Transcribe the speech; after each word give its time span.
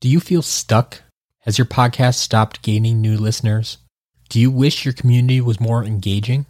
Do 0.00 0.08
you 0.08 0.20
feel 0.20 0.42
stuck? 0.42 1.02
Has 1.40 1.58
your 1.58 1.64
podcast 1.64 2.14
stopped 2.14 2.62
gaining 2.62 3.00
new 3.00 3.16
listeners? 3.16 3.78
Do 4.28 4.38
you 4.38 4.48
wish 4.48 4.84
your 4.84 4.94
community 4.94 5.40
was 5.40 5.58
more 5.58 5.82
engaging? 5.82 6.46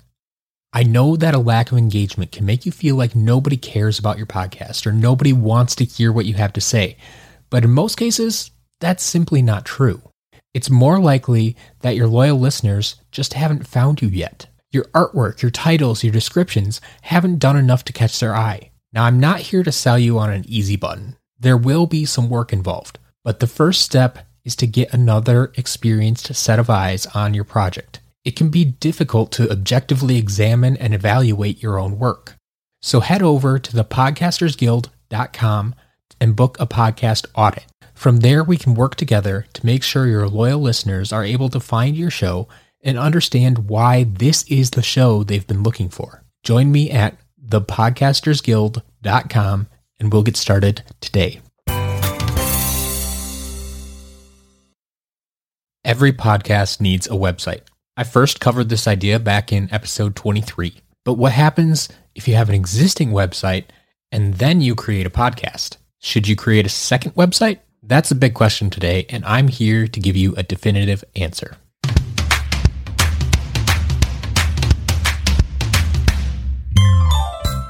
I 0.74 0.82
know 0.82 1.16
that 1.16 1.34
a 1.34 1.38
lack 1.38 1.72
of 1.72 1.78
engagement 1.78 2.30
can 2.30 2.44
make 2.44 2.66
you 2.66 2.72
feel 2.72 2.94
like 2.94 3.16
nobody 3.16 3.56
cares 3.56 3.98
about 3.98 4.18
your 4.18 4.26
podcast 4.26 4.86
or 4.86 4.92
nobody 4.92 5.32
wants 5.32 5.74
to 5.76 5.86
hear 5.86 6.12
what 6.12 6.26
you 6.26 6.34
have 6.34 6.52
to 6.52 6.60
say. 6.60 6.98
But 7.48 7.64
in 7.64 7.70
most 7.70 7.96
cases, 7.96 8.50
that's 8.80 9.02
simply 9.02 9.40
not 9.40 9.64
true. 9.64 10.02
It's 10.52 10.68
more 10.68 10.98
likely 10.98 11.56
that 11.80 11.96
your 11.96 12.06
loyal 12.06 12.38
listeners 12.38 12.96
just 13.10 13.32
haven't 13.32 13.66
found 13.66 14.02
you 14.02 14.08
yet. 14.08 14.46
Your 14.72 14.84
artwork, 14.94 15.40
your 15.40 15.50
titles, 15.50 16.04
your 16.04 16.12
descriptions 16.12 16.82
haven't 17.00 17.38
done 17.38 17.56
enough 17.56 17.82
to 17.84 17.94
catch 17.94 18.20
their 18.20 18.36
eye. 18.36 18.72
Now, 18.92 19.04
I'm 19.04 19.18
not 19.18 19.40
here 19.40 19.62
to 19.62 19.72
sell 19.72 19.98
you 19.98 20.18
on 20.18 20.30
an 20.30 20.44
easy 20.46 20.76
button. 20.76 21.16
There 21.40 21.56
will 21.56 21.86
be 21.86 22.04
some 22.04 22.28
work 22.28 22.52
involved, 22.52 22.98
but 23.28 23.40
the 23.40 23.46
first 23.46 23.82
step 23.82 24.20
is 24.42 24.56
to 24.56 24.66
get 24.66 24.94
another 24.94 25.52
experienced 25.58 26.34
set 26.34 26.58
of 26.58 26.70
eyes 26.70 27.04
on 27.08 27.34
your 27.34 27.44
project. 27.44 28.00
It 28.24 28.36
can 28.36 28.48
be 28.48 28.64
difficult 28.64 29.32
to 29.32 29.50
objectively 29.50 30.16
examine 30.16 30.78
and 30.78 30.94
evaluate 30.94 31.62
your 31.62 31.78
own 31.78 31.98
work. 31.98 32.36
So 32.80 33.00
head 33.00 33.22
over 33.22 33.58
to 33.58 33.70
thepodcastersguild.com 33.70 35.74
and 36.18 36.36
book 36.36 36.56
a 36.58 36.66
podcast 36.66 37.26
audit. 37.34 37.66
From 37.92 38.20
there, 38.20 38.42
we 38.42 38.56
can 38.56 38.72
work 38.72 38.94
together 38.94 39.44
to 39.52 39.66
make 39.66 39.82
sure 39.82 40.06
your 40.06 40.26
loyal 40.26 40.60
listeners 40.60 41.12
are 41.12 41.22
able 41.22 41.50
to 41.50 41.60
find 41.60 41.98
your 41.98 42.10
show 42.10 42.48
and 42.80 42.98
understand 42.98 43.68
why 43.68 44.04
this 44.04 44.42
is 44.44 44.70
the 44.70 44.80
show 44.80 45.22
they've 45.22 45.46
been 45.46 45.62
looking 45.62 45.90
for. 45.90 46.24
Join 46.44 46.72
me 46.72 46.90
at 46.90 47.18
thepodcastersguild.com 47.46 49.66
and 50.00 50.12
we'll 50.14 50.22
get 50.22 50.38
started 50.38 50.82
today. 51.02 51.42
Every 55.88 56.12
podcast 56.12 56.82
needs 56.82 57.06
a 57.06 57.12
website. 57.12 57.62
I 57.96 58.04
first 58.04 58.40
covered 58.40 58.68
this 58.68 58.86
idea 58.86 59.18
back 59.18 59.54
in 59.54 59.72
episode 59.72 60.14
23. 60.14 60.82
But 61.02 61.14
what 61.14 61.32
happens 61.32 61.88
if 62.14 62.28
you 62.28 62.34
have 62.34 62.50
an 62.50 62.54
existing 62.54 63.08
website 63.12 63.64
and 64.12 64.34
then 64.34 64.60
you 64.60 64.74
create 64.74 65.06
a 65.06 65.10
podcast? 65.10 65.78
Should 65.98 66.28
you 66.28 66.36
create 66.36 66.66
a 66.66 66.68
second 66.68 67.14
website? 67.14 67.60
That's 67.82 68.10
a 68.10 68.14
big 68.14 68.34
question 68.34 68.68
today, 68.68 69.06
and 69.08 69.24
I'm 69.24 69.48
here 69.48 69.88
to 69.88 69.98
give 69.98 70.14
you 70.14 70.34
a 70.36 70.42
definitive 70.42 71.02
answer. 71.16 71.56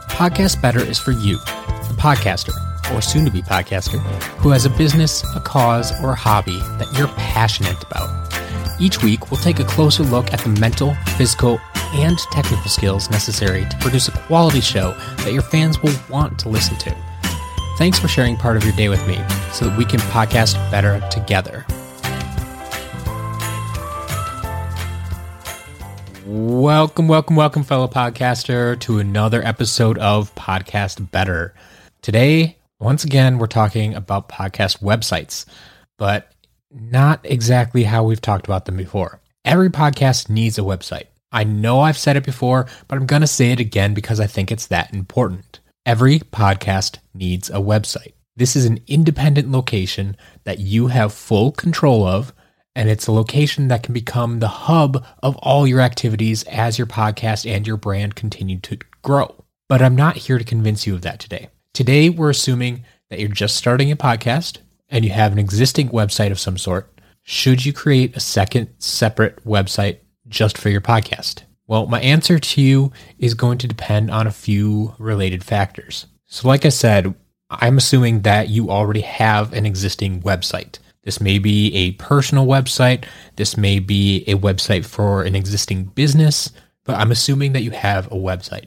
Podcast 0.09 0.61
Better 0.61 0.81
is 0.81 0.99
for 0.99 1.13
you, 1.13 1.37
the 1.37 1.95
podcaster, 1.97 2.68
or 2.95 3.01
soon 3.01 3.25
to 3.25 3.31
be 3.31 3.43
podcaster, 3.43 3.99
who 4.39 4.51
has 4.51 4.65
a 4.65 4.71
business, 4.71 5.25
a 5.35 5.41
cause, 5.41 5.93
or 6.03 6.11
a 6.11 6.15
hobby 6.15 6.59
that 6.79 6.93
you're 6.97 7.09
passionate 7.09 7.83
about. 7.83 8.29
Each 8.81 9.03
week, 9.03 9.31
we'll 9.31 9.41
take 9.41 9.59
a 9.59 9.65
closer 9.65 10.05
look 10.05 10.33
at 10.33 10.41
the 10.41 10.51
mental, 10.51 10.95
physical, 11.17 11.61
and 11.95 12.19
technical 12.31 12.69
skills 12.69 13.11
necessary 13.11 13.65
to 13.65 13.77
produce 13.79 14.09
a 14.09 14.13
quality 14.13 14.61
show 14.61 14.93
that 15.19 15.33
your 15.33 15.43
fans 15.43 15.83
will 15.83 15.95
want 16.09 16.39
to 16.41 16.49
listen 16.49 16.77
to. 16.77 16.97
Thanks 17.79 17.99
for 17.99 18.09
sharing 18.09 18.37
part 18.37 18.57
of 18.57 18.65
your 18.65 18.75
day 18.75 18.89
with 18.89 19.07
me 19.07 19.17
so 19.53 19.67
that 19.67 19.77
we 19.79 19.85
can 19.85 20.01
podcast 20.01 20.55
better 20.71 21.01
together. 21.11 21.65
Welcome, 26.27 27.09
welcome, 27.09 27.37
welcome, 27.37 27.63
fellow 27.63 27.89
podcaster, 27.89 28.79
to 28.81 28.99
another 28.99 29.43
episode 29.43 29.97
of 29.97 30.35
Podcast 30.35 31.11
Better. 31.11 31.55
Today, 32.03 32.59
once 32.81 33.05
again, 33.05 33.39
we're 33.39 33.47
talking 33.47 33.95
about 33.95 34.29
podcast 34.29 34.81
websites, 34.81 35.45
but 35.97 36.33
not 36.71 37.21
exactly 37.25 37.85
how 37.85 38.05
we've 38.05 38.21
talked 38.21 38.47
about 38.47 38.67
them 38.67 38.77
before. 38.77 39.21
Every 39.45 39.69
podcast 39.69 40.29
needs 40.29 40.59
a 40.59 40.63
website. 40.63 41.07
I 41.33 41.45
know 41.45 41.81
I've 41.81 41.99
said 41.99 42.17
it 42.17 42.25
before, 42.25 42.67
but 42.87 42.97
I'm 42.97 43.07
going 43.07 43.23
to 43.23 43.27
say 43.27 43.51
it 43.51 43.61
again 43.61 43.95
because 43.95 44.21
I 44.21 44.27
think 44.27 44.53
it's 44.53 44.67
that 44.69 44.95
important. 44.95 45.61
Every 45.85 46.21
podcast 46.21 46.99
needs 47.15 47.51
a 47.51 47.55
website. 47.55 48.13
This 48.37 48.55
is 48.55 48.65
an 48.65 48.81
independent 48.87 49.51
location 49.51 50.17
that 50.45 50.61
you 50.61 50.87
have 50.87 51.13
full 51.13 51.51
control 51.51 52.07
of, 52.07 52.33
and 52.77 52.89
it's 52.89 53.09
a 53.09 53.13
location 53.13 53.69
that 53.69 53.83
can 53.83 53.93
become 53.93 54.39
the 54.39 54.49
hub 54.49 55.05
of 55.23 55.37
all 55.39 55.67
your 55.67 55.81
activities 55.81 56.45
as 56.45 56.79
your 56.79 56.87
podcast 56.87 57.51
and 57.51 57.67
your 57.67 57.77
brand 57.77 58.15
continue 58.15 58.61
to 58.61 58.79
grow. 59.03 59.35
But 59.69 59.83
I'm 59.83 59.97
not 59.97 60.17
here 60.17 60.39
to 60.39 60.45
convince 60.45 60.87
you 60.87 60.95
of 60.95 61.03
that 61.03 61.19
today. 61.19 61.49
Today, 61.75 62.09
we're 62.09 62.31
assuming 62.31 62.85
that 63.11 63.21
you're 63.21 63.29
just 63.29 63.57
starting 63.57 63.91
a 63.93 63.97
podcast 63.97 64.59
and 64.89 65.05
you 65.05 65.11
have 65.13 65.33
an 65.33 65.39
existing 65.39 65.91
website 65.91 66.31
of 66.31 66.41
some 66.41 66.59
sort. 66.59 66.91
Should 67.23 67.65
you 67.65 67.73
create 67.73 68.17
a 68.17 68.21
second 68.21 68.69
separate 68.79 69.45
website 69.45 69.99
just 70.29 70.59
for 70.59 70.71
your 70.71 70.81
podcast? 70.81 71.43
Well, 71.67 71.87
my 71.87 72.01
answer 72.01 72.39
to 72.39 72.61
you 72.63 72.93
is 73.19 73.35
going 73.35 73.59
to 73.59 73.69
depend 73.69 74.11
on 74.11 74.27
a 74.27 74.33
few 74.33 74.95
related 74.99 75.45
factors. 75.45 76.07
So, 76.27 76.49
like 76.49 76.65
I 76.65 76.71
said, 76.71 77.15
I'm 77.51 77.79
assuming 77.79 78.23
that 78.23 78.49
you 78.49 78.71
already 78.71 79.03
have 79.03 79.53
an 79.53 79.67
existing 79.67 80.23
website. 80.23 80.79
This 81.05 81.21
may 81.21 81.39
be 81.39 81.75
a 81.75 81.93
personal 81.93 82.47
website, 82.47 83.05
this 83.37 83.57
may 83.57 83.79
be 83.79 84.25
a 84.27 84.35
website 84.35 84.85
for 84.85 85.23
an 85.23 85.35
existing 85.35 85.85
business, 85.85 86.51
but 86.85 86.97
I'm 86.97 87.11
assuming 87.11 87.53
that 87.53 87.63
you 87.63 87.71
have 87.71 88.07
a 88.07 88.17
website. 88.17 88.67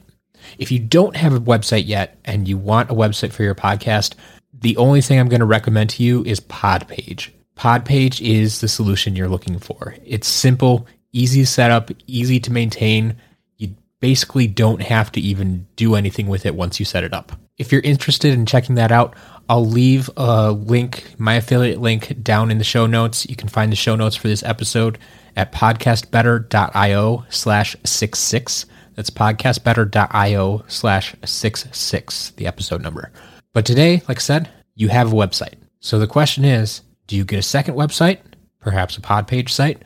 If 0.58 0.70
you 0.70 0.78
don't 0.78 1.16
have 1.16 1.34
a 1.34 1.40
website 1.40 1.86
yet 1.86 2.18
and 2.24 2.48
you 2.48 2.56
want 2.56 2.90
a 2.90 2.94
website 2.94 3.32
for 3.32 3.42
your 3.42 3.54
podcast, 3.54 4.14
the 4.52 4.76
only 4.76 5.00
thing 5.00 5.18
I'm 5.18 5.28
going 5.28 5.40
to 5.40 5.46
recommend 5.46 5.90
to 5.90 6.02
you 6.02 6.24
is 6.24 6.40
Podpage. 6.40 7.30
Podpage 7.56 8.20
is 8.20 8.60
the 8.60 8.68
solution 8.68 9.16
you're 9.16 9.28
looking 9.28 9.58
for. 9.58 9.94
It's 10.04 10.28
simple, 10.28 10.86
easy 11.12 11.40
to 11.40 11.46
set 11.46 11.70
up, 11.70 11.90
easy 12.06 12.40
to 12.40 12.52
maintain. 12.52 13.16
You 13.58 13.74
basically 14.00 14.46
don't 14.46 14.82
have 14.82 15.12
to 15.12 15.20
even 15.20 15.66
do 15.76 15.94
anything 15.94 16.28
with 16.28 16.46
it 16.46 16.54
once 16.54 16.78
you 16.78 16.84
set 16.84 17.04
it 17.04 17.12
up. 17.12 17.32
If 17.58 17.70
you're 17.70 17.82
interested 17.82 18.32
in 18.32 18.46
checking 18.46 18.76
that 18.76 18.90
out, 18.90 19.14
I'll 19.48 19.66
leave 19.66 20.08
a 20.16 20.52
link, 20.52 21.14
my 21.18 21.34
affiliate 21.34 21.80
link, 21.80 22.22
down 22.22 22.50
in 22.50 22.58
the 22.58 22.64
show 22.64 22.86
notes. 22.86 23.28
You 23.28 23.36
can 23.36 23.48
find 23.48 23.70
the 23.70 23.76
show 23.76 23.94
notes 23.96 24.16
for 24.16 24.28
this 24.28 24.42
episode 24.42 24.98
at 25.36 25.52
podcastbetter.io 25.52 27.26
slash 27.28 27.76
66. 27.84 28.66
That's 28.94 29.10
podcastbetter.io 29.10 30.64
slash 30.68 31.14
66, 31.24 32.30
the 32.36 32.46
episode 32.46 32.82
number. 32.82 33.12
But 33.52 33.64
today, 33.64 34.02
like 34.08 34.18
I 34.18 34.20
said, 34.20 34.50
you 34.74 34.88
have 34.88 35.12
a 35.12 35.16
website. 35.16 35.54
So 35.80 35.98
the 35.98 36.06
question 36.06 36.44
is 36.44 36.82
do 37.06 37.16
you 37.16 37.24
get 37.24 37.38
a 37.38 37.42
second 37.42 37.74
website, 37.74 38.18
perhaps 38.60 38.96
a 38.96 39.00
Podpage 39.00 39.50
site, 39.50 39.82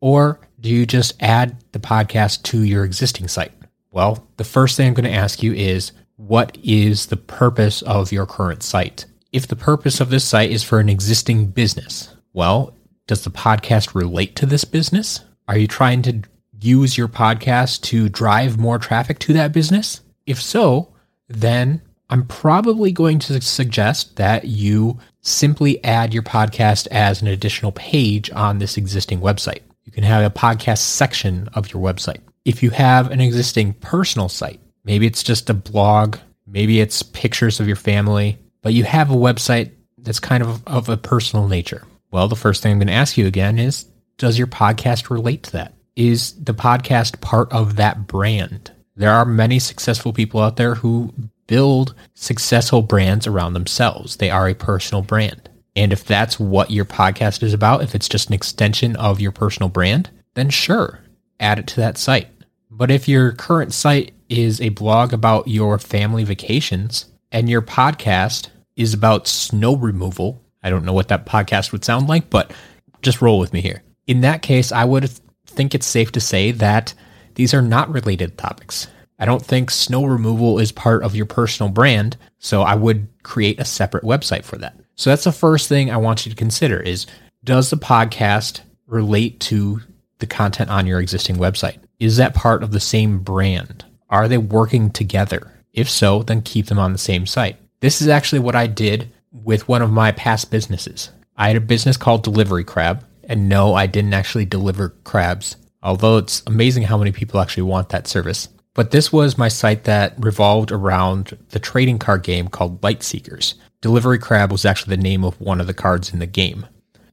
or 0.00 0.40
do 0.60 0.68
you 0.68 0.86
just 0.86 1.14
add 1.20 1.56
the 1.72 1.78
podcast 1.78 2.42
to 2.44 2.62
your 2.62 2.84
existing 2.84 3.28
site? 3.28 3.52
Well, 3.90 4.26
the 4.36 4.44
first 4.44 4.76
thing 4.76 4.88
I'm 4.88 4.94
going 4.94 5.04
to 5.04 5.18
ask 5.18 5.42
you 5.42 5.52
is 5.52 5.92
what 6.16 6.56
is 6.62 7.06
the 7.06 7.16
purpose 7.16 7.82
of 7.82 8.12
your 8.12 8.26
current 8.26 8.62
site? 8.62 9.06
If 9.32 9.48
the 9.48 9.56
purpose 9.56 10.00
of 10.00 10.10
this 10.10 10.24
site 10.24 10.50
is 10.50 10.62
for 10.62 10.78
an 10.78 10.88
existing 10.88 11.46
business, 11.46 12.14
well, 12.32 12.74
does 13.06 13.24
the 13.24 13.30
podcast 13.30 13.94
relate 13.94 14.36
to 14.36 14.46
this 14.46 14.64
business? 14.64 15.20
Are 15.48 15.58
you 15.58 15.66
trying 15.66 16.02
to 16.02 16.22
use 16.60 16.96
your 16.96 17.08
podcast 17.08 17.82
to 17.82 18.08
drive 18.08 18.58
more 18.58 18.78
traffic 18.78 19.18
to 19.20 19.32
that 19.34 19.52
business? 19.52 20.00
If 20.26 20.40
so, 20.40 20.92
then 21.28 21.82
I'm 22.08 22.26
probably 22.26 22.92
going 22.92 23.18
to 23.20 23.40
suggest 23.40 24.16
that 24.16 24.44
you 24.44 24.98
simply 25.22 25.82
add 25.84 26.12
your 26.12 26.22
podcast 26.22 26.86
as 26.88 27.22
an 27.22 27.28
additional 27.28 27.72
page 27.72 28.30
on 28.32 28.58
this 28.58 28.76
existing 28.76 29.20
website. 29.20 29.60
You 29.84 29.92
can 29.92 30.04
have 30.04 30.24
a 30.24 30.34
podcast 30.34 30.78
section 30.78 31.48
of 31.54 31.72
your 31.72 31.82
website. 31.82 32.20
If 32.44 32.62
you 32.62 32.70
have 32.70 33.10
an 33.10 33.20
existing 33.20 33.74
personal 33.74 34.28
site, 34.28 34.60
maybe 34.84 35.06
it's 35.06 35.22
just 35.22 35.50
a 35.50 35.54
blog, 35.54 36.16
maybe 36.46 36.80
it's 36.80 37.02
pictures 37.02 37.60
of 37.60 37.66
your 37.66 37.76
family, 37.76 38.38
but 38.62 38.72
you 38.72 38.84
have 38.84 39.10
a 39.10 39.16
website 39.16 39.72
that's 39.98 40.20
kind 40.20 40.42
of 40.42 40.66
of 40.66 40.88
a 40.88 40.96
personal 40.96 41.48
nature. 41.48 41.84
Well, 42.10 42.28
the 42.28 42.36
first 42.36 42.62
thing 42.62 42.72
I'm 42.72 42.78
going 42.78 42.88
to 42.88 42.92
ask 42.92 43.16
you 43.16 43.26
again 43.26 43.58
is 43.58 43.84
Does 44.18 44.36
your 44.36 44.46
podcast 44.46 45.10
relate 45.10 45.44
to 45.44 45.52
that? 45.52 45.74
Is 46.00 46.32
the 46.42 46.54
podcast 46.54 47.20
part 47.20 47.52
of 47.52 47.76
that 47.76 48.06
brand? 48.06 48.72
There 48.96 49.12
are 49.12 49.26
many 49.26 49.58
successful 49.58 50.14
people 50.14 50.40
out 50.40 50.56
there 50.56 50.76
who 50.76 51.12
build 51.46 51.94
successful 52.14 52.80
brands 52.80 53.26
around 53.26 53.52
themselves. 53.52 54.16
They 54.16 54.30
are 54.30 54.48
a 54.48 54.54
personal 54.54 55.02
brand. 55.02 55.50
And 55.76 55.92
if 55.92 56.06
that's 56.06 56.40
what 56.40 56.70
your 56.70 56.86
podcast 56.86 57.42
is 57.42 57.52
about, 57.52 57.82
if 57.82 57.94
it's 57.94 58.08
just 58.08 58.28
an 58.28 58.34
extension 58.34 58.96
of 58.96 59.20
your 59.20 59.30
personal 59.30 59.68
brand, 59.68 60.08
then 60.32 60.48
sure, 60.48 61.00
add 61.38 61.58
it 61.58 61.66
to 61.66 61.76
that 61.76 61.98
site. 61.98 62.28
But 62.70 62.90
if 62.90 63.06
your 63.06 63.32
current 63.32 63.74
site 63.74 64.12
is 64.30 64.58
a 64.62 64.70
blog 64.70 65.12
about 65.12 65.48
your 65.48 65.78
family 65.78 66.24
vacations 66.24 67.10
and 67.30 67.50
your 67.50 67.60
podcast 67.60 68.48
is 68.74 68.94
about 68.94 69.28
snow 69.28 69.76
removal, 69.76 70.42
I 70.62 70.70
don't 70.70 70.86
know 70.86 70.94
what 70.94 71.08
that 71.08 71.26
podcast 71.26 71.72
would 71.72 71.84
sound 71.84 72.08
like, 72.08 72.30
but 72.30 72.54
just 73.02 73.20
roll 73.20 73.38
with 73.38 73.52
me 73.52 73.60
here. 73.60 73.82
In 74.06 74.22
that 74.22 74.40
case, 74.40 74.72
I 74.72 74.86
would 74.86 75.10
think 75.50 75.74
it's 75.74 75.86
safe 75.86 76.12
to 76.12 76.20
say 76.20 76.52
that 76.52 76.94
these 77.34 77.54
are 77.54 77.62
not 77.62 77.92
related 77.92 78.36
topics. 78.38 78.88
I 79.18 79.26
don't 79.26 79.44
think 79.44 79.70
snow 79.70 80.04
removal 80.04 80.58
is 80.58 80.72
part 80.72 81.02
of 81.02 81.14
your 81.14 81.26
personal 81.26 81.70
brand, 81.70 82.16
so 82.38 82.62
I 82.62 82.74
would 82.74 83.06
create 83.22 83.60
a 83.60 83.64
separate 83.64 84.04
website 84.04 84.44
for 84.44 84.56
that. 84.58 84.74
So 84.96 85.10
that's 85.10 85.24
the 85.24 85.32
first 85.32 85.68
thing 85.68 85.90
I 85.90 85.98
want 85.98 86.24
you 86.24 86.30
to 86.30 86.36
consider 86.36 86.80
is 86.80 87.06
does 87.44 87.70
the 87.70 87.76
podcast 87.76 88.60
relate 88.86 89.40
to 89.40 89.80
the 90.18 90.26
content 90.26 90.70
on 90.70 90.86
your 90.86 91.00
existing 91.00 91.36
website? 91.36 91.78
Is 91.98 92.16
that 92.16 92.34
part 92.34 92.62
of 92.62 92.72
the 92.72 92.80
same 92.80 93.18
brand? 93.18 93.84
Are 94.08 94.28
they 94.28 94.38
working 94.38 94.90
together? 94.90 95.52
If 95.72 95.88
so, 95.88 96.22
then 96.22 96.42
keep 96.42 96.66
them 96.66 96.78
on 96.78 96.92
the 96.92 96.98
same 96.98 97.26
site. 97.26 97.56
This 97.80 98.02
is 98.02 98.08
actually 98.08 98.40
what 98.40 98.56
I 98.56 98.66
did 98.66 99.10
with 99.32 99.68
one 99.68 99.82
of 99.82 99.90
my 99.90 100.12
past 100.12 100.50
businesses. 100.50 101.10
I 101.36 101.48
had 101.48 101.56
a 101.56 101.60
business 101.60 101.96
called 101.96 102.22
Delivery 102.22 102.64
Crab, 102.64 103.04
and 103.30 103.48
no, 103.48 103.74
I 103.74 103.86
didn't 103.86 104.12
actually 104.12 104.44
deliver 104.44 104.88
crabs, 105.04 105.56
although 105.84 106.18
it's 106.18 106.42
amazing 106.48 106.82
how 106.82 106.98
many 106.98 107.12
people 107.12 107.40
actually 107.40 107.62
want 107.62 107.90
that 107.90 108.08
service. 108.08 108.48
But 108.74 108.90
this 108.90 109.12
was 109.12 109.38
my 109.38 109.46
site 109.46 109.84
that 109.84 110.14
revolved 110.18 110.72
around 110.72 111.38
the 111.50 111.60
trading 111.60 112.00
card 112.00 112.24
game 112.24 112.48
called 112.48 112.80
Lightseekers. 112.80 113.54
Delivery 113.82 114.18
Crab 114.18 114.50
was 114.50 114.64
actually 114.64 114.96
the 114.96 115.02
name 115.02 115.24
of 115.24 115.40
one 115.40 115.60
of 115.60 115.68
the 115.68 115.74
cards 115.74 116.12
in 116.12 116.18
the 116.18 116.26
game. 116.26 116.66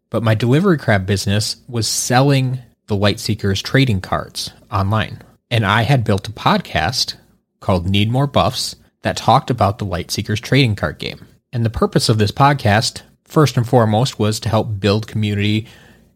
But 0.09 0.23
my 0.23 0.33
Delivery 0.33 0.79
Crab 0.79 1.05
business 1.05 1.57
was 1.67 1.87
selling 1.87 2.59
the 2.87 2.97
Lightseekers 2.97 3.61
trading 3.61 4.01
cards 4.01 4.51
online. 4.71 5.21
And 5.51 5.67
I 5.67 5.83
had 5.83 6.03
built 6.03 6.27
a 6.27 6.31
podcast 6.31 7.13
called 7.59 7.87
Need 7.87 8.09
More 8.09 8.27
Buffs 8.27 8.75
that 9.03 9.17
talked 9.17 9.51
about 9.51 9.77
the 9.77 9.85
Lightseekers 9.85 10.41
trading 10.41 10.75
card 10.75 10.97
game. 10.97 11.27
And 11.53 11.63
the 11.63 11.69
purpose 11.69 12.09
of 12.09 12.17
this 12.17 12.31
podcast, 12.31 13.03
first 13.23 13.55
and 13.55 13.69
foremost, 13.69 14.17
was 14.17 14.39
to 14.39 14.49
help 14.49 14.79
build 14.79 15.05
community 15.05 15.67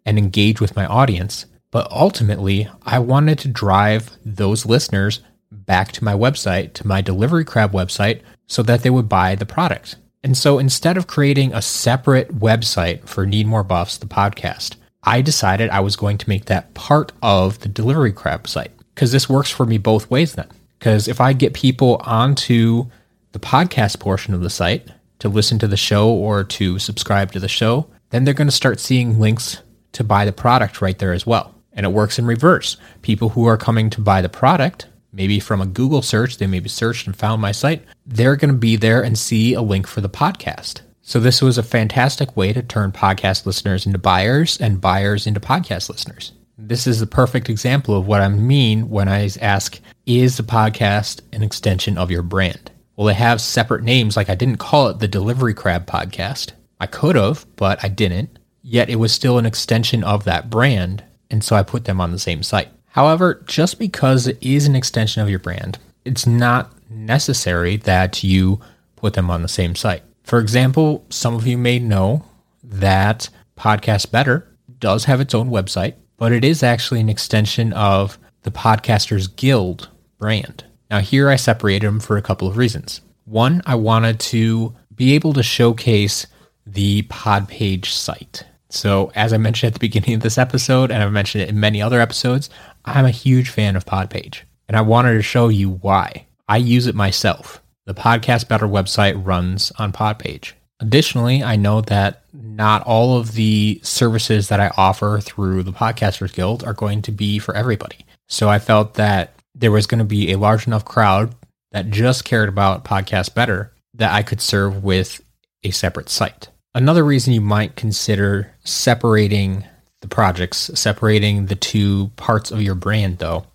and 0.06 0.18
engage 0.18 0.60
with 0.60 0.76
my 0.76 0.86
audience. 0.86 1.46
But 1.72 1.90
ultimately, 1.92 2.68
I 2.84 3.00
wanted 3.00 3.40
to 3.40 3.48
drive 3.48 4.12
those 4.26 4.66
listeners 4.66 5.22
back 5.52 5.92
to 5.94 6.04
my 6.04 6.14
website, 6.14 6.74
to 6.74 6.88
my 6.88 7.02
Delivery 7.02 7.46
Crab 7.46 7.72
website, 7.72 8.22
so 8.48 8.62
that 8.64 8.84
they 8.84 8.90
would 8.90 9.08
buy 9.08 9.36
the 9.36 9.46
product. 9.46 9.96
And 10.24 10.38
so 10.38 10.60
instead 10.60 10.98
of 10.98 11.08
creating 11.08 11.54
a 11.54 11.62
separate 11.62 12.40
website 12.40 13.08
for 13.08 13.26
Need 13.26 13.48
More 13.48 13.64
Buffs, 13.64 13.98
the 13.98 14.06
podcast, 14.06 14.76
I 15.04 15.22
decided 15.22 15.70
I 15.70 15.80
was 15.80 15.96
going 15.96 16.18
to 16.20 16.30
make 16.30 16.46
that 16.46 16.74
part 16.74 17.12
of 17.24 17.60
the 17.60 17.70
Delivery 17.70 18.12
Crab 18.12 18.48
site 18.48 18.72
because 18.94 19.12
this 19.12 19.30
works 19.30 19.50
for 19.50 19.66
me 19.66 19.78
both 19.78 20.12
ways 20.12 20.34
then. 20.34 20.50
Because 20.78 21.08
if 21.08 21.20
I 21.20 21.34
get 21.34 21.54
people 21.54 22.02
onto 22.04 22.86
the 23.32 23.40
podcast 23.40 24.00
portion 24.00 24.34
of 24.34 24.42
the 24.42 24.50
site 24.50 24.88
to 25.20 25.30
listen 25.30 25.58
to 25.60 25.68
the 25.68 25.78
show 25.78 26.10
or 26.10 26.44
to 26.44 26.78
subscribe 26.78 27.32
to 27.32 27.40
the 27.40 27.48
show, 27.48 27.88
then 28.10 28.24
they're 28.24 28.34
going 28.34 28.48
to 28.48 28.52
start 28.52 28.80
seeing 28.80 29.20
links 29.20 29.62
to 29.94 30.04
buy 30.04 30.26
the 30.26 30.32
product 30.32 30.82
right 30.82 30.98
there 30.98 31.14
as 31.14 31.26
well. 31.26 31.54
And 31.74 31.86
it 31.86 31.90
works 31.90 32.20
in 32.20 32.26
reverse. 32.26 32.78
People 33.02 33.30
who 33.30 33.46
are 33.46 33.58
coming 33.58 33.90
to 33.92 34.02
buy 34.02 34.22
the 34.22 34.30
product 34.30 34.88
maybe 35.14 35.40
from 35.40 35.62
a 35.62 35.66
Google 35.66 36.02
search, 36.02 36.38
they 36.38 36.48
maybe 36.48 36.70
searched 36.70 37.08
and 37.08 37.16
found 37.16 37.42
my 37.42 37.52
site, 37.52 37.84
they're 38.06 38.36
going 38.36 38.52
to 38.52 38.58
be 38.58 38.76
there 38.76 39.04
and 39.04 39.18
see 39.18 39.54
a 39.54 39.62
link 39.62 39.88
for 39.88 40.02
the 40.02 40.10
podcast. 40.10 40.82
So 41.02 41.20
this 41.20 41.42
was 41.42 41.58
a 41.58 41.64
fantastic 41.64 42.38
way 42.38 42.54
to 42.54 42.62
turn 42.62 42.92
podcast 42.92 43.46
listeners 43.46 43.86
into 43.86 43.98
buyers 43.98 44.58
and 44.62 44.80
buyers 44.80 45.28
into 45.28 45.40
podcast 45.40 45.90
listeners. 45.90 46.32
This 46.58 46.86
is 46.86 47.00
the 47.00 47.08
perfect 47.08 47.50
example 47.50 47.98
of 47.98 48.06
what 48.06 48.22
I 48.22 48.30
mean 48.30 48.90
when 48.90 49.10
I 49.10 49.30
ask, 49.42 49.80
is 50.06 50.38
the 50.38 50.44
podcast 50.44 51.22
an 51.34 51.44
extension 51.44 51.98
of 51.98 52.12
your 52.12 52.22
brand? 52.22 52.72
Well, 52.96 53.08
they 53.08 53.14
have 53.16 53.42
separate 53.42 53.84
names. 53.84 54.16
Like 54.16 54.30
I 54.30 54.36
didn't 54.36 54.58
call 54.58 54.90
it 54.90 55.00
the 55.00 55.08
Delivery 55.08 55.56
Crab 55.56 55.88
Podcast. 55.88 56.52
I 56.80 56.86
could 56.86 57.16
have, 57.16 57.46
but 57.56 57.84
I 57.84 57.88
didn't. 57.88 58.38
Yet 58.62 58.90
it 58.90 58.98
was 58.98 59.12
still 59.12 59.38
an 59.38 59.46
extension 59.46 60.04
of 60.04 60.24
that 60.26 60.50
brand. 60.50 61.04
And 61.30 61.44
so 61.44 61.56
I 61.56 61.64
put 61.64 61.86
them 61.86 62.02
on 62.02 62.12
the 62.12 62.20
same 62.20 62.44
site. 62.44 62.70
However, 62.88 63.42
just 63.46 63.80
because 63.80 64.28
it 64.28 64.38
is 64.42 64.68
an 64.68 64.76
extension 64.76 65.22
of 65.22 65.30
your 65.30 65.40
brand, 65.40 65.80
it's 66.04 66.28
not 66.28 66.74
necessary 66.90 67.78
that 67.78 68.24
you 68.24 68.60
put 68.96 69.14
them 69.14 69.32
on 69.32 69.42
the 69.42 69.48
same 69.48 69.76
site. 69.76 70.04
For 70.24 70.40
example, 70.40 71.06
some 71.10 71.34
of 71.34 71.48
you 71.48 71.58
may 71.58 71.80
know 71.80 72.26
that 72.64 73.30
Podcast 73.58 74.12
Better 74.12 74.48
does 74.80 75.06
have 75.06 75.22
its 75.22 75.34
own 75.34 75.50
website, 75.50 75.96
but 76.18 76.32
it 76.32 76.44
is 76.44 76.64
actually 76.64 77.00
an 77.00 77.10
extension 77.10 77.74
of 77.74 78.18
the 78.44 78.52
Podcasters 78.52 79.34
Guild 79.36 79.90
brand. 80.18 80.66
Now, 80.90 81.00
here 81.00 81.30
I 81.30 81.36
separated 81.36 81.88
them 81.88 82.00
for 82.00 82.18
a 82.18 82.22
couple 82.22 82.48
of 82.48 82.58
reasons. 82.58 83.02
One, 83.26 83.62
I 83.66 83.76
wanted 83.76 84.20
to 84.20 84.76
be 84.94 85.14
able 85.16 85.34
to 85.34 85.44
showcase 85.44 86.28
the 86.66 87.04
Podpage 87.04 87.86
site. 87.86 88.44
So, 88.72 89.12
as 89.16 89.34
I 89.34 89.38
mentioned 89.38 89.68
at 89.68 89.74
the 89.74 89.80
beginning 89.80 90.16
of 90.16 90.22
this 90.22 90.38
episode, 90.38 90.92
and 90.92 91.04
I've 91.04 91.12
mentioned 91.12 91.44
it 91.44 91.50
in 91.50 91.60
many 91.60 91.82
other 91.82 92.00
episodes, 92.00 92.50
I'm 92.86 93.06
a 93.06 93.12
huge 93.12 93.50
fan 93.50 93.76
of 93.76 93.86
Podpage, 93.86 94.42
and 94.68 94.78
I 94.78 94.82
wanted 94.82 95.14
to 95.16 95.22
show 95.22 95.50
you 95.50 95.70
why. 95.70 96.26
I 96.48 96.58
use 96.58 96.88
it 96.88 96.96
myself. 96.96 97.62
The 97.86 97.94
Podcast 97.94 98.48
Better 98.48 98.68
website 98.68 99.22
runs 99.26 99.72
on 99.78 99.92
Podpage. 99.92 100.54
Additionally, 100.80 101.44
I 101.44 101.58
know 101.58 101.82
that 101.82 102.24
not 102.34 102.82
all 102.84 103.18
of 103.18 103.34
the 103.34 103.80
services 103.84 104.48
that 104.48 104.60
I 104.60 104.72
offer 104.78 105.20
through 105.22 105.64
the 105.64 105.74
Podcasters 105.74 106.34
Guild 106.34 106.64
are 106.64 106.74
going 106.74 107.02
to 107.04 107.12
be 107.12 107.40
for 107.40 107.56
everybody. 107.56 108.06
So 108.30 108.50
I 108.50 108.60
felt 108.60 108.96
that 108.96 109.34
there 109.54 109.72
was 109.72 109.86
going 109.86 110.00
to 110.00 110.06
be 110.06 110.32
a 110.32 110.38
large 110.38 110.66
enough 110.66 110.86
crowd 110.86 111.36
that 111.72 111.92
just 111.92 112.24
cared 112.24 112.50
about 112.50 112.86
Podcast 112.86 113.34
Better 113.36 113.74
that 113.96 114.14
I 114.14 114.24
could 114.24 114.42
serve 114.42 114.84
with 114.84 115.22
a 115.64 115.72
separate 115.72 116.10
site. 116.10 116.48
Another 116.74 117.04
reason 117.04 117.34
you 117.34 117.42
might 117.42 117.76
consider 117.76 118.54
separating 118.64 119.66
the 120.02 120.08
projects, 120.08 120.72
separating 120.74 121.48
the 121.48 121.56
two 121.56 122.12
parts 122.16 122.50
of 122.50 122.62
your 122.62 122.76
brand, 122.76 123.18
though, 123.18 123.46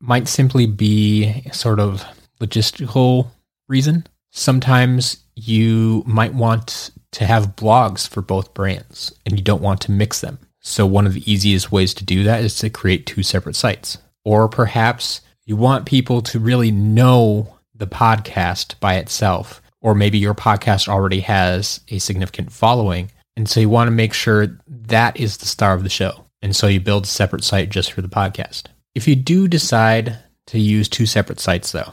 might 0.00 0.26
simply 0.26 0.66
be 0.66 1.42
sort 1.52 1.78
of 1.78 2.04
logistical 2.40 3.28
reason. 3.68 4.06
Sometimes 4.30 5.18
you 5.34 6.02
might 6.06 6.34
want 6.34 6.90
to 7.12 7.26
have 7.26 7.56
blogs 7.56 8.08
for 8.08 8.22
both 8.22 8.54
brands 8.54 9.14
and 9.24 9.38
you 9.38 9.44
don't 9.44 9.62
want 9.62 9.80
to 9.82 9.92
mix 9.92 10.20
them. 10.20 10.38
So, 10.60 10.86
one 10.86 11.06
of 11.06 11.14
the 11.14 11.30
easiest 11.30 11.70
ways 11.70 11.92
to 11.94 12.04
do 12.04 12.24
that 12.24 12.42
is 12.42 12.56
to 12.58 12.70
create 12.70 13.06
two 13.06 13.22
separate 13.22 13.56
sites. 13.56 13.98
Or 14.24 14.48
perhaps 14.48 15.20
you 15.44 15.56
want 15.56 15.86
people 15.86 16.22
to 16.22 16.38
really 16.38 16.70
know 16.70 17.56
the 17.74 17.86
podcast 17.86 18.78
by 18.80 18.94
itself. 18.94 19.61
Or 19.82 19.94
maybe 19.94 20.16
your 20.16 20.34
podcast 20.34 20.88
already 20.88 21.20
has 21.20 21.80
a 21.88 21.98
significant 21.98 22.50
following 22.50 23.10
and 23.36 23.48
so 23.48 23.60
you 23.60 23.68
want 23.68 23.88
to 23.88 23.92
make 23.92 24.12
sure 24.12 24.58
that 24.66 25.18
is 25.18 25.38
the 25.38 25.46
star 25.46 25.74
of 25.74 25.82
the 25.82 25.88
show. 25.88 26.26
And 26.42 26.54
so 26.54 26.66
you 26.66 26.80
build 26.80 27.04
a 27.04 27.08
separate 27.08 27.44
site 27.44 27.70
just 27.70 27.92
for 27.92 28.02
the 28.02 28.08
podcast. 28.08 28.64
If 28.94 29.08
you 29.08 29.16
do 29.16 29.48
decide 29.48 30.18
to 30.48 30.58
use 30.58 30.88
two 30.88 31.06
separate 31.06 31.40
sites, 31.40 31.72
though, 31.72 31.92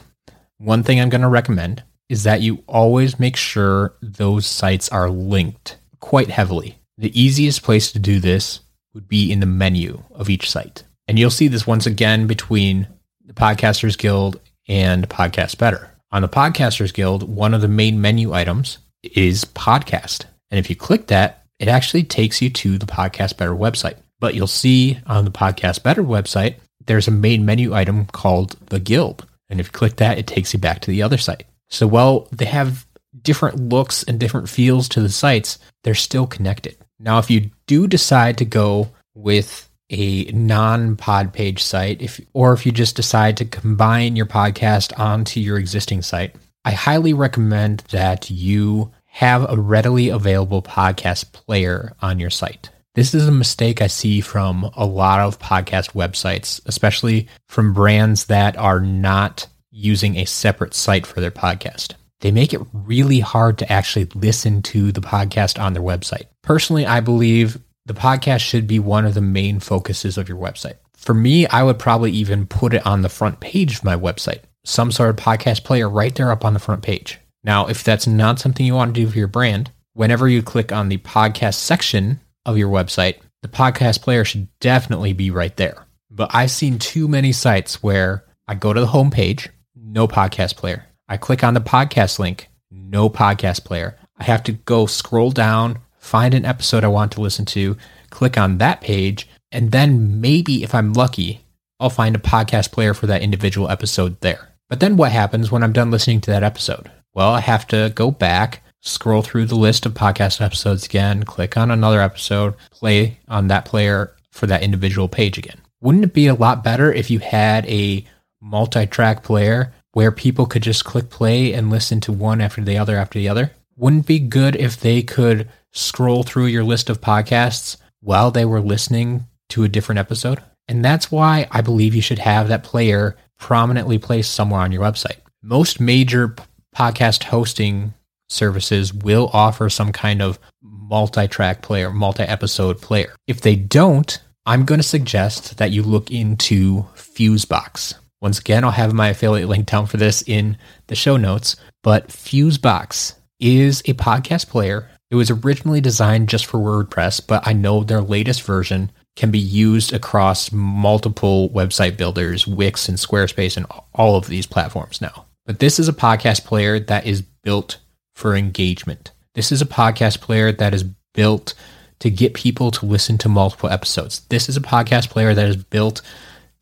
one 0.58 0.82
thing 0.82 1.00
I'm 1.00 1.08
going 1.08 1.22
to 1.22 1.28
recommend 1.28 1.82
is 2.08 2.24
that 2.24 2.42
you 2.42 2.62
always 2.66 3.20
make 3.20 3.36
sure 3.36 3.94
those 4.02 4.44
sites 4.44 4.88
are 4.88 5.08
linked 5.08 5.78
quite 6.00 6.28
heavily. 6.28 6.78
The 6.98 7.18
easiest 7.18 7.62
place 7.62 7.92
to 7.92 7.98
do 7.98 8.18
this 8.18 8.60
would 8.92 9.08
be 9.08 9.30
in 9.30 9.40
the 9.40 9.46
menu 9.46 10.02
of 10.10 10.28
each 10.28 10.50
site. 10.50 10.82
And 11.06 11.18
you'll 11.18 11.30
see 11.30 11.48
this 11.48 11.66
once 11.66 11.86
again 11.86 12.26
between 12.26 12.88
the 13.24 13.32
Podcasters 13.32 13.96
Guild 13.96 14.40
and 14.68 15.08
Podcast 15.08 15.56
Better. 15.58 15.90
On 16.12 16.22
the 16.22 16.28
Podcasters 16.28 16.92
Guild, 16.92 17.22
one 17.22 17.54
of 17.54 17.60
the 17.60 17.68
main 17.68 18.00
menu 18.00 18.32
items 18.32 18.78
is 19.04 19.44
podcast. 19.44 20.24
And 20.50 20.58
if 20.58 20.68
you 20.68 20.74
click 20.74 21.06
that, 21.06 21.44
it 21.60 21.68
actually 21.68 22.02
takes 22.02 22.42
you 22.42 22.50
to 22.50 22.78
the 22.78 22.86
Podcast 22.86 23.36
Better 23.36 23.54
website. 23.54 23.94
But 24.18 24.34
you'll 24.34 24.48
see 24.48 24.98
on 25.06 25.24
the 25.24 25.30
Podcast 25.30 25.84
Better 25.84 26.02
website, 26.02 26.56
there's 26.84 27.06
a 27.06 27.12
main 27.12 27.46
menu 27.46 27.74
item 27.74 28.06
called 28.06 28.56
the 28.70 28.80
Guild. 28.80 29.24
And 29.48 29.60
if 29.60 29.68
you 29.68 29.72
click 29.72 29.96
that, 29.96 30.18
it 30.18 30.26
takes 30.26 30.52
you 30.52 30.58
back 30.58 30.80
to 30.80 30.90
the 30.90 31.02
other 31.02 31.16
site. 31.16 31.44
So 31.68 31.86
while 31.86 32.26
they 32.32 32.46
have 32.46 32.88
different 33.22 33.60
looks 33.68 34.02
and 34.02 34.18
different 34.18 34.48
feels 34.48 34.88
to 34.88 35.00
the 35.00 35.10
sites, 35.10 35.60
they're 35.84 35.94
still 35.94 36.26
connected. 36.26 36.76
Now, 36.98 37.20
if 37.20 37.30
you 37.30 37.52
do 37.68 37.86
decide 37.86 38.36
to 38.38 38.44
go 38.44 38.90
with 39.14 39.69
a 39.90 40.24
non-Podpage 40.32 41.58
site, 41.58 42.00
if 42.00 42.20
or 42.32 42.52
if 42.52 42.64
you 42.64 42.72
just 42.72 42.96
decide 42.96 43.36
to 43.36 43.44
combine 43.44 44.16
your 44.16 44.26
podcast 44.26 44.98
onto 44.98 45.40
your 45.40 45.58
existing 45.58 46.02
site, 46.02 46.34
I 46.64 46.72
highly 46.72 47.12
recommend 47.12 47.80
that 47.90 48.30
you 48.30 48.92
have 49.06 49.50
a 49.50 49.60
readily 49.60 50.08
available 50.08 50.62
podcast 50.62 51.32
player 51.32 51.92
on 52.00 52.20
your 52.20 52.30
site. 52.30 52.70
This 52.94 53.14
is 53.14 53.26
a 53.26 53.32
mistake 53.32 53.80
I 53.80 53.86
see 53.86 54.20
from 54.20 54.70
a 54.76 54.84
lot 54.84 55.20
of 55.20 55.38
podcast 55.38 55.92
websites, 55.92 56.60
especially 56.66 57.28
from 57.48 57.72
brands 57.72 58.26
that 58.26 58.56
are 58.56 58.80
not 58.80 59.46
using 59.70 60.16
a 60.16 60.24
separate 60.24 60.74
site 60.74 61.06
for 61.06 61.20
their 61.20 61.30
podcast. 61.30 61.94
They 62.20 62.30
make 62.30 62.52
it 62.52 62.60
really 62.72 63.20
hard 63.20 63.58
to 63.58 63.72
actually 63.72 64.06
listen 64.14 64.62
to 64.62 64.92
the 64.92 65.00
podcast 65.00 65.60
on 65.60 65.72
their 65.72 65.82
website. 65.82 66.26
Personally, 66.42 66.84
I 66.84 67.00
believe 67.00 67.58
the 67.90 67.94
podcast 68.00 68.38
should 68.38 68.68
be 68.68 68.78
one 68.78 69.04
of 69.04 69.14
the 69.14 69.20
main 69.20 69.58
focuses 69.58 70.16
of 70.16 70.28
your 70.28 70.38
website. 70.38 70.76
For 70.96 71.12
me, 71.12 71.48
I 71.48 71.64
would 71.64 71.80
probably 71.80 72.12
even 72.12 72.46
put 72.46 72.72
it 72.72 72.86
on 72.86 73.02
the 73.02 73.08
front 73.08 73.40
page 73.40 73.78
of 73.78 73.84
my 73.84 73.96
website, 73.96 74.42
some 74.64 74.92
sort 74.92 75.10
of 75.10 75.16
podcast 75.16 75.64
player 75.64 75.88
right 75.88 76.14
there 76.14 76.30
up 76.30 76.44
on 76.44 76.54
the 76.54 76.60
front 76.60 76.84
page. 76.84 77.18
Now, 77.42 77.66
if 77.66 77.82
that's 77.82 78.06
not 78.06 78.38
something 78.38 78.64
you 78.64 78.74
want 78.74 78.94
to 78.94 79.00
do 79.00 79.10
for 79.10 79.18
your 79.18 79.26
brand, 79.26 79.72
whenever 79.94 80.28
you 80.28 80.40
click 80.40 80.70
on 80.70 80.88
the 80.88 80.98
podcast 80.98 81.54
section 81.54 82.20
of 82.46 82.56
your 82.56 82.70
website, 82.70 83.16
the 83.42 83.48
podcast 83.48 84.02
player 84.02 84.24
should 84.24 84.46
definitely 84.60 85.12
be 85.12 85.32
right 85.32 85.56
there. 85.56 85.88
But 86.12 86.30
I've 86.32 86.52
seen 86.52 86.78
too 86.78 87.08
many 87.08 87.32
sites 87.32 87.82
where 87.82 88.24
I 88.46 88.54
go 88.54 88.72
to 88.72 88.80
the 88.80 88.86
homepage, 88.86 89.48
no 89.74 90.06
podcast 90.06 90.54
player. 90.54 90.86
I 91.08 91.16
click 91.16 91.42
on 91.42 91.54
the 91.54 91.60
podcast 91.60 92.20
link, 92.20 92.50
no 92.70 93.10
podcast 93.10 93.64
player. 93.64 93.98
I 94.16 94.22
have 94.22 94.44
to 94.44 94.52
go 94.52 94.86
scroll 94.86 95.32
down, 95.32 95.80
find 96.00 96.34
an 96.34 96.44
episode 96.44 96.82
I 96.82 96.88
want 96.88 97.12
to 97.12 97.20
listen 97.20 97.44
to, 97.46 97.76
click 98.10 98.36
on 98.36 98.58
that 98.58 98.80
page, 98.80 99.28
and 99.52 99.70
then 99.70 100.20
maybe 100.20 100.64
if 100.64 100.74
I'm 100.74 100.92
lucky, 100.92 101.44
I'll 101.78 101.90
find 101.90 102.16
a 102.16 102.20
podcast 102.20 102.72
player 102.72 102.94
for 102.94 103.06
that 103.06 103.22
individual 103.22 103.70
episode 103.70 104.20
there. 104.20 104.48
But 104.68 104.80
then 104.80 104.96
what 104.96 105.12
happens 105.12 105.50
when 105.50 105.62
I'm 105.62 105.72
done 105.72 105.90
listening 105.90 106.20
to 106.22 106.30
that 106.30 106.42
episode? 106.42 106.90
Well, 107.14 107.30
I 107.30 107.40
have 107.40 107.66
to 107.68 107.92
go 107.94 108.10
back, 108.10 108.62
scroll 108.80 109.22
through 109.22 109.46
the 109.46 109.56
list 109.56 109.84
of 109.86 109.94
podcast 109.94 110.40
episodes 110.40 110.86
again, 110.86 111.24
click 111.24 111.56
on 111.56 111.70
another 111.70 112.00
episode, 112.00 112.54
play 112.70 113.18
on 113.28 113.48
that 113.48 113.64
player 113.64 114.14
for 114.30 114.46
that 114.46 114.62
individual 114.62 115.08
page 115.08 115.38
again. 115.38 115.60
Wouldn't 115.80 116.04
it 116.04 116.12
be 116.12 116.26
a 116.26 116.34
lot 116.34 116.62
better 116.62 116.92
if 116.92 117.10
you 117.10 117.18
had 117.18 117.66
a 117.66 118.04
multi 118.40 118.86
track 118.86 119.22
player 119.22 119.72
where 119.92 120.12
people 120.12 120.46
could 120.46 120.62
just 120.62 120.84
click 120.84 121.10
play 121.10 121.52
and 121.52 121.70
listen 121.70 122.00
to 122.02 122.12
one 122.12 122.40
after 122.40 122.60
the 122.60 122.78
other 122.78 122.96
after 122.96 123.18
the 123.18 123.28
other? 123.28 123.52
Wouldn't 123.76 124.04
it 124.04 124.08
be 124.08 124.18
good 124.18 124.54
if 124.56 124.78
they 124.78 125.02
could 125.02 125.48
scroll 125.72 126.22
through 126.22 126.46
your 126.46 126.64
list 126.64 126.90
of 126.90 127.00
podcasts 127.00 127.76
while 128.00 128.30
they 128.30 128.44
were 128.44 128.60
listening 128.60 129.26
to 129.50 129.64
a 129.64 129.68
different 129.68 129.98
episode? 129.98 130.42
And 130.68 130.84
that's 130.84 131.10
why 131.10 131.48
I 131.50 131.60
believe 131.60 131.94
you 131.94 132.02
should 132.02 132.20
have 132.20 132.48
that 132.48 132.62
player 132.62 133.16
prominently 133.38 133.98
placed 133.98 134.34
somewhere 134.34 134.60
on 134.60 134.72
your 134.72 134.82
website. 134.82 135.18
Most 135.42 135.80
major 135.80 136.36
podcast 136.76 137.24
hosting 137.24 137.94
services 138.28 138.94
will 138.94 139.30
offer 139.32 139.68
some 139.68 139.92
kind 139.92 140.22
of 140.22 140.38
multi 140.62 141.26
track 141.28 141.62
player, 141.62 141.90
multi 141.90 142.22
episode 142.22 142.80
player. 142.80 143.14
If 143.26 143.40
they 143.40 143.56
don't, 143.56 144.20
I'm 144.46 144.64
going 144.64 144.80
to 144.80 144.86
suggest 144.86 145.58
that 145.58 145.70
you 145.70 145.82
look 145.82 146.10
into 146.10 146.86
Fusebox. 146.94 147.94
Once 148.20 148.38
again, 148.38 148.64
I'll 148.64 148.70
have 148.70 148.92
my 148.92 149.08
affiliate 149.08 149.48
link 149.48 149.66
down 149.66 149.86
for 149.86 149.96
this 149.96 150.22
in 150.22 150.58
the 150.88 150.94
show 150.94 151.16
notes, 151.16 151.56
but 151.82 152.08
Fusebox 152.08 153.14
is 153.38 153.80
a 153.86 153.94
podcast 153.94 154.48
player. 154.48 154.90
It 155.10 155.16
was 155.16 155.30
originally 155.30 155.80
designed 155.80 156.28
just 156.28 156.46
for 156.46 156.58
WordPress, 156.58 157.26
but 157.26 157.44
I 157.46 157.52
know 157.52 157.82
their 157.82 158.00
latest 158.00 158.42
version 158.42 158.92
can 159.16 159.32
be 159.32 159.40
used 159.40 159.92
across 159.92 160.52
multiple 160.52 161.50
website 161.50 161.96
builders, 161.96 162.46
Wix 162.46 162.88
and 162.88 162.96
Squarespace, 162.96 163.56
and 163.56 163.66
all 163.92 164.14
of 164.14 164.28
these 164.28 164.46
platforms 164.46 165.00
now. 165.00 165.26
But 165.46 165.58
this 165.58 165.80
is 165.80 165.88
a 165.88 165.92
podcast 165.92 166.44
player 166.44 166.78
that 166.78 167.06
is 167.06 167.22
built 167.22 167.78
for 168.14 168.36
engagement. 168.36 169.10
This 169.34 169.50
is 169.50 169.60
a 169.60 169.66
podcast 169.66 170.20
player 170.20 170.52
that 170.52 170.74
is 170.74 170.84
built 170.84 171.54
to 171.98 172.08
get 172.08 172.34
people 172.34 172.70
to 172.70 172.86
listen 172.86 173.18
to 173.18 173.28
multiple 173.28 173.68
episodes. 173.68 174.20
This 174.28 174.48
is 174.48 174.56
a 174.56 174.60
podcast 174.60 175.10
player 175.10 175.34
that 175.34 175.48
is 175.48 175.56
built 175.56 176.02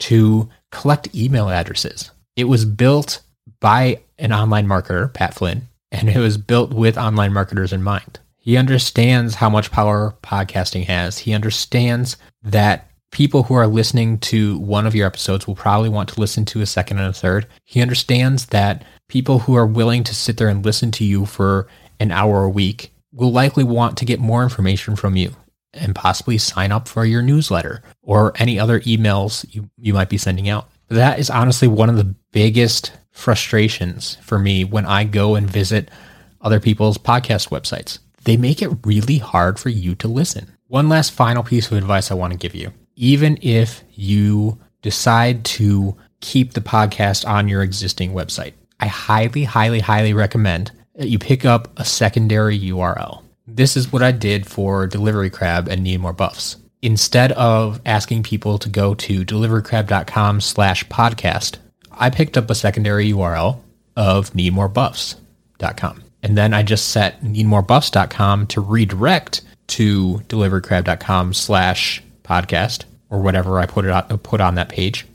to 0.00 0.48
collect 0.72 1.14
email 1.14 1.50
addresses. 1.50 2.10
It 2.34 2.44
was 2.44 2.64
built 2.64 3.20
by 3.60 4.00
an 4.18 4.32
online 4.32 4.66
marketer, 4.66 5.12
Pat 5.12 5.34
Flynn, 5.34 5.68
and 5.92 6.08
it 6.08 6.18
was 6.18 6.38
built 6.38 6.72
with 6.72 6.96
online 6.96 7.32
marketers 7.34 7.74
in 7.74 7.82
mind. 7.82 8.20
He 8.48 8.56
understands 8.56 9.34
how 9.34 9.50
much 9.50 9.70
power 9.70 10.16
podcasting 10.22 10.86
has. 10.86 11.18
He 11.18 11.34
understands 11.34 12.16
that 12.42 12.90
people 13.10 13.42
who 13.42 13.52
are 13.52 13.66
listening 13.66 14.16
to 14.20 14.58
one 14.60 14.86
of 14.86 14.94
your 14.94 15.06
episodes 15.06 15.46
will 15.46 15.54
probably 15.54 15.90
want 15.90 16.08
to 16.08 16.20
listen 16.20 16.46
to 16.46 16.62
a 16.62 16.66
second 16.66 16.96
and 16.96 17.08
a 17.08 17.12
third. 17.12 17.46
He 17.66 17.82
understands 17.82 18.46
that 18.46 18.86
people 19.06 19.40
who 19.40 19.54
are 19.54 19.66
willing 19.66 20.02
to 20.04 20.14
sit 20.14 20.38
there 20.38 20.48
and 20.48 20.64
listen 20.64 20.90
to 20.92 21.04
you 21.04 21.26
for 21.26 21.68
an 22.00 22.10
hour 22.10 22.42
a 22.42 22.48
week 22.48 22.90
will 23.12 23.30
likely 23.30 23.64
want 23.64 23.98
to 23.98 24.06
get 24.06 24.18
more 24.18 24.42
information 24.42 24.96
from 24.96 25.14
you 25.14 25.36
and 25.74 25.94
possibly 25.94 26.38
sign 26.38 26.72
up 26.72 26.88
for 26.88 27.04
your 27.04 27.20
newsletter 27.20 27.82
or 28.00 28.32
any 28.36 28.58
other 28.58 28.80
emails 28.80 29.44
you, 29.54 29.68
you 29.76 29.92
might 29.92 30.08
be 30.08 30.16
sending 30.16 30.48
out. 30.48 30.70
That 30.88 31.18
is 31.18 31.28
honestly 31.28 31.68
one 31.68 31.90
of 31.90 31.96
the 31.96 32.14
biggest 32.32 32.92
frustrations 33.10 34.16
for 34.22 34.38
me 34.38 34.64
when 34.64 34.86
I 34.86 35.04
go 35.04 35.34
and 35.34 35.50
visit 35.50 35.90
other 36.40 36.60
people's 36.60 36.96
podcast 36.96 37.50
websites. 37.50 37.98
They 38.28 38.36
make 38.36 38.60
it 38.60 38.84
really 38.84 39.16
hard 39.16 39.58
for 39.58 39.70
you 39.70 39.94
to 39.94 40.06
listen. 40.06 40.52
One 40.66 40.90
last 40.90 41.12
final 41.12 41.42
piece 41.42 41.70
of 41.70 41.78
advice 41.78 42.10
I 42.10 42.14
want 42.14 42.34
to 42.34 42.38
give 42.38 42.54
you. 42.54 42.74
Even 42.94 43.38
if 43.40 43.82
you 43.94 44.58
decide 44.82 45.46
to 45.46 45.96
keep 46.20 46.52
the 46.52 46.60
podcast 46.60 47.26
on 47.26 47.48
your 47.48 47.62
existing 47.62 48.12
website, 48.12 48.52
I 48.80 48.86
highly, 48.86 49.44
highly, 49.44 49.80
highly 49.80 50.12
recommend 50.12 50.72
that 50.96 51.08
you 51.08 51.18
pick 51.18 51.46
up 51.46 51.70
a 51.78 51.86
secondary 51.86 52.60
URL. 52.60 53.22
This 53.46 53.78
is 53.78 53.90
what 53.90 54.02
I 54.02 54.12
did 54.12 54.46
for 54.46 54.86
Delivery 54.86 55.30
Crab 55.30 55.66
and 55.66 55.82
Need 55.82 56.00
More 56.00 56.12
Buffs. 56.12 56.56
Instead 56.82 57.32
of 57.32 57.80
asking 57.86 58.24
people 58.24 58.58
to 58.58 58.68
go 58.68 58.94
to 58.94 59.24
deliverycrab.com 59.24 60.42
slash 60.42 60.84
podcast, 60.88 61.56
I 61.92 62.10
picked 62.10 62.36
up 62.36 62.50
a 62.50 62.54
secondary 62.54 63.10
URL 63.10 63.60
of 63.96 64.34
needmorebuffs.com. 64.34 66.02
And 66.22 66.36
then 66.36 66.52
I 66.52 66.62
just 66.62 66.88
set 66.88 67.22
needmorebuffs.com 67.22 68.48
to 68.48 68.60
redirect 68.60 69.42
to 69.68 70.22
deliverycrab.com 70.28 71.34
slash 71.34 72.02
podcast 72.24 72.84
or 73.10 73.20
whatever 73.20 73.58
I 73.58 73.66
put 73.66 73.84
it 73.84 73.90
on, 73.90 74.18
put 74.18 74.40
on 74.40 74.56
that 74.56 74.68
page. 74.68 75.06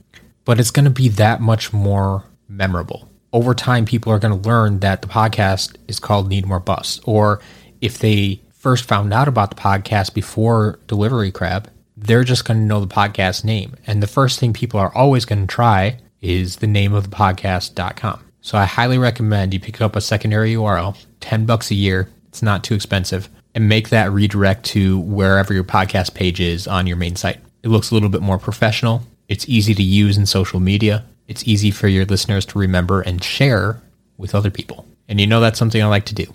But 0.46 0.60
it's 0.60 0.72
going 0.72 0.86
to 0.86 0.92
be 0.92 1.10
that 1.10 1.42
much 1.42 1.74
more 1.74 2.24
memorable. 2.48 3.10
Over 3.32 3.54
time, 3.54 3.86
people 3.86 4.12
are 4.12 4.20
going 4.20 4.40
to 4.40 4.48
learn 4.48 4.80
that 4.80 5.02
the 5.02 5.08
podcast 5.08 5.76
is 5.88 6.00
called 6.00 6.30
Need 6.30 6.46
More 6.46 6.60
Buffs. 6.60 7.00
Or 7.06 7.42
if 7.82 7.98
they 8.00 8.42
first 8.52 8.86
found 8.86 9.14
out 9.14 9.28
about 9.28 9.50
the 9.50 9.62
podcast 9.62 10.14
before 10.14 10.80
Delivery 10.88 11.32
Crab, 11.32 11.70
they're 11.98 12.24
just 12.24 12.46
going 12.46 12.60
to 12.60 12.66
know 12.66 12.80
the 12.80 12.94
podcast 12.94 13.44
name. 13.44 13.76
And 13.88 14.02
the 14.04 14.08
first 14.08 14.40
thing 14.40 14.54
people 14.54 14.80
are 14.80 14.94
always 14.96 15.26
going 15.26 15.46
to 15.48 15.54
try 15.54 16.00
is 16.22 16.58
the 16.58 16.68
name 16.68 16.94
of 16.94 17.10
the 17.10 17.16
podcast.com. 17.16 18.24
So 18.44 18.58
I 18.58 18.66
highly 18.66 18.98
recommend 18.98 19.54
you 19.54 19.60
pick 19.62 19.80
up 19.80 19.96
a 19.96 20.02
secondary 20.02 20.54
URL, 20.54 20.98
10 21.22 21.46
bucks 21.46 21.72
a 21.72 21.76
year. 21.76 22.10
It's 22.28 22.42
not 22.42 22.62
too 22.62 22.76
expensive 22.76 23.30
and 23.56 23.70
make 23.70 23.88
that 23.88 24.12
redirect 24.12 24.66
to 24.66 25.00
wherever 25.00 25.54
your 25.54 25.64
podcast 25.64 26.14
page 26.14 26.42
is 26.42 26.68
on 26.68 26.86
your 26.86 26.98
main 26.98 27.16
site. 27.16 27.40
It 27.64 27.70
looks 27.70 27.90
a 27.90 27.94
little 27.94 28.10
bit 28.10 28.22
more 28.22 28.38
professional. 28.38 29.04
It's 29.30 29.48
easy 29.48 29.74
to 29.74 29.82
use 29.82 30.18
in 30.18 30.26
social 30.26 30.60
media. 30.60 31.06
It's 31.30 31.48
easy 31.48 31.72
for 31.72 31.88
your 31.88 32.04
listeners 32.04 32.46
to 32.48 32.60
remember 32.60 33.00
and 33.00 33.24
share 33.24 33.82
with 34.18 34.36
other 34.36 34.52
people. 34.52 34.86
And 35.08 35.22
you 35.22 35.28
know 35.28 35.40
that's 35.40 35.58
something 35.58 35.82
I 35.82 35.88
like 35.88 36.06
to 36.08 36.16
do. 36.16 36.26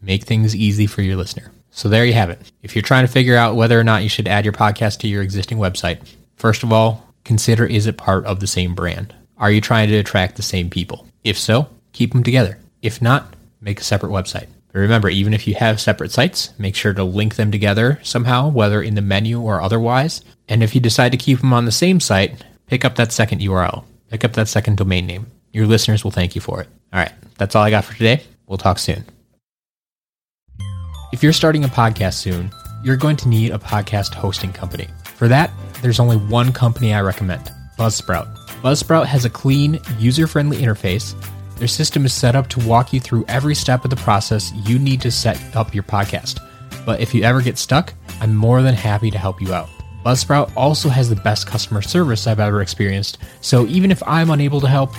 Make 0.00 0.22
things 0.22 0.54
easy 0.54 0.86
for 0.86 1.02
your 1.02 1.16
listener. 1.16 1.50
So 1.72 1.88
there 1.88 2.04
you 2.06 2.12
have 2.12 2.30
it. 2.30 2.52
If 2.62 2.76
you're 2.76 2.82
trying 2.82 3.08
to 3.08 3.12
figure 3.12 3.36
out 3.36 3.56
whether 3.56 3.78
or 3.78 3.84
not 3.84 4.04
you 4.04 4.08
should 4.08 4.28
add 4.28 4.44
your 4.44 4.52
podcast 4.52 4.98
to 5.00 5.08
your 5.08 5.22
existing 5.22 5.58
website, 5.58 5.98
first 6.36 6.62
of 6.62 6.72
all, 6.72 7.12
consider 7.24 7.66
is 7.66 7.88
it 7.88 7.96
part 7.96 8.24
of 8.24 8.38
the 8.38 8.46
same 8.46 8.76
brand? 8.76 9.12
Are 9.36 9.50
you 9.50 9.60
trying 9.60 9.88
to 9.88 9.96
attract 9.96 10.36
the 10.36 10.42
same 10.42 10.70
people? 10.70 11.06
If 11.26 11.40
so, 11.40 11.68
keep 11.92 12.12
them 12.12 12.22
together. 12.22 12.56
If 12.82 13.02
not, 13.02 13.34
make 13.60 13.80
a 13.80 13.84
separate 13.84 14.10
website. 14.10 14.46
But 14.68 14.78
remember, 14.78 15.08
even 15.08 15.34
if 15.34 15.48
you 15.48 15.56
have 15.56 15.80
separate 15.80 16.12
sites, 16.12 16.50
make 16.56 16.76
sure 16.76 16.94
to 16.94 17.02
link 17.02 17.34
them 17.34 17.50
together 17.50 17.98
somehow, 18.04 18.48
whether 18.48 18.80
in 18.80 18.94
the 18.94 19.00
menu 19.00 19.40
or 19.40 19.60
otherwise. 19.60 20.22
And 20.48 20.62
if 20.62 20.72
you 20.72 20.80
decide 20.80 21.10
to 21.10 21.18
keep 21.18 21.40
them 21.40 21.52
on 21.52 21.64
the 21.64 21.72
same 21.72 21.98
site, 21.98 22.44
pick 22.68 22.84
up 22.84 22.94
that 22.94 23.10
second 23.10 23.40
URL, 23.40 23.82
pick 24.08 24.24
up 24.24 24.34
that 24.34 24.46
second 24.46 24.76
domain 24.76 25.04
name. 25.04 25.26
Your 25.52 25.66
listeners 25.66 26.04
will 26.04 26.12
thank 26.12 26.36
you 26.36 26.40
for 26.40 26.60
it. 26.60 26.68
All 26.92 27.00
right, 27.00 27.12
that's 27.38 27.56
all 27.56 27.64
I 27.64 27.70
got 27.70 27.84
for 27.84 27.94
today. 27.94 28.22
We'll 28.46 28.56
talk 28.56 28.78
soon. 28.78 29.04
If 31.12 31.24
you're 31.24 31.32
starting 31.32 31.64
a 31.64 31.68
podcast 31.68 32.14
soon, 32.14 32.52
you're 32.84 32.96
going 32.96 33.16
to 33.16 33.28
need 33.28 33.50
a 33.50 33.58
podcast 33.58 34.14
hosting 34.14 34.52
company. 34.52 34.86
For 35.16 35.26
that, 35.26 35.50
there's 35.82 35.98
only 35.98 36.18
one 36.18 36.52
company 36.52 36.94
I 36.94 37.00
recommend 37.00 37.50
Buzzsprout. 37.76 38.45
Buzzsprout 38.66 39.06
has 39.06 39.24
a 39.24 39.30
clean, 39.30 39.78
user 39.96 40.26
friendly 40.26 40.56
interface 40.56 41.14
their 41.56 41.68
system 41.68 42.04
is 42.04 42.12
set 42.12 42.34
up 42.34 42.48
to 42.48 42.58
walk 42.66 42.92
you 42.92 42.98
through 42.98 43.24
every 43.28 43.54
step 43.54 43.84
of 43.84 43.90
the 43.90 43.96
process 43.96 44.50
you 44.52 44.76
need 44.78 45.00
to 45.02 45.12
set 45.12 45.40
up 45.56 45.72
your 45.72 45.84
podcast. 45.84 46.40
But 46.84 47.00
if 47.00 47.14
you 47.14 47.22
ever 47.22 47.40
get 47.40 47.58
stuck, 47.58 47.94
I'm 48.20 48.34
more 48.34 48.62
than 48.62 48.74
happy 48.74 49.12
to 49.12 49.18
help 49.18 49.40
you 49.40 49.54
out. 49.54 49.68
Buzzsprout 50.04 50.50
also 50.56 50.88
has 50.88 51.08
the 51.08 51.14
best 51.14 51.46
customer 51.46 51.80
service 51.80 52.26
I've 52.26 52.40
ever 52.40 52.60
experienced, 52.60 53.18
so 53.40 53.68
even 53.68 53.92
if 53.92 54.02
I'm 54.04 54.30
unable 54.30 54.60
to 54.60 54.66
help, 54.66 54.90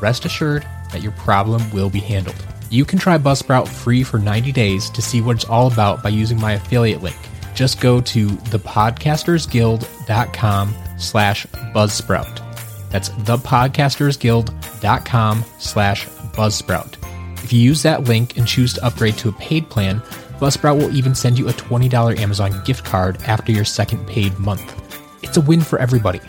rest 0.00 0.24
assured 0.24 0.64
that 0.92 1.02
your 1.02 1.10
problem 1.12 1.68
will 1.72 1.90
be 1.90 1.98
handled. 1.98 2.36
You 2.70 2.84
can 2.84 3.00
try 3.00 3.18
Buzzsprout 3.18 3.66
free 3.66 4.04
for 4.04 4.20
90 4.20 4.52
days 4.52 4.88
to 4.90 5.02
see 5.02 5.20
what 5.20 5.34
it's 5.34 5.44
all 5.44 5.66
about 5.66 6.00
by 6.00 6.10
using 6.10 6.40
my 6.40 6.52
affiliate 6.52 7.02
link. 7.02 7.18
Just 7.54 7.80
go 7.80 8.00
to 8.00 8.28
thepodcastersguild.com 8.28 10.74
slash 10.96 11.46
buzzsprout. 11.74 12.45
That's 12.90 13.10
thepodcastersguild.com 13.10 15.44
slash 15.58 16.06
buzzsprout. 16.06 16.94
If 17.42 17.52
you 17.52 17.60
use 17.60 17.82
that 17.82 18.04
link 18.04 18.36
and 18.36 18.46
choose 18.46 18.74
to 18.74 18.84
upgrade 18.84 19.16
to 19.18 19.28
a 19.28 19.32
paid 19.32 19.68
plan, 19.70 20.02
Buzzsprout 20.40 20.78
will 20.78 20.94
even 20.94 21.14
send 21.14 21.38
you 21.38 21.48
a 21.48 21.52
$20 21.52 22.18
Amazon 22.18 22.62
gift 22.64 22.84
card 22.84 23.22
after 23.22 23.52
your 23.52 23.64
second 23.64 24.06
paid 24.06 24.38
month. 24.38 24.74
It's 25.22 25.38
a 25.38 25.40
win 25.40 25.62
for 25.62 25.78
everybody. 25.78 26.20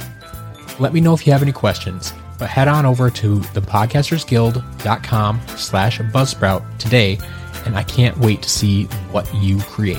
Let 0.80 0.94
me 0.94 1.02
know 1.02 1.14
if 1.14 1.28
you 1.28 1.34
have 1.34 1.42
any 1.42 1.52
questions, 1.52 2.14
but 2.40 2.50
head 2.50 2.70
on 2.70 2.86
over 2.86 3.10
to 3.10 3.40
thepodcastersguild.com 3.40 5.42
slash 5.58 6.00
buzzsprout 6.00 6.78
today, 6.78 7.20
and 7.66 7.76
I 7.76 7.84
can't 7.84 8.18
wait 8.20 8.42
to 8.44 8.50
see 8.50 8.86
what 9.12 9.30
you 9.36 9.60
create. 9.60 9.98